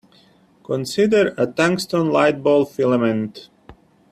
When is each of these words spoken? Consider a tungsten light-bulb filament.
Consider 0.63 1.31
a 1.37 1.45
tungsten 1.45 2.09
light-bulb 2.09 2.69
filament. 2.69 3.35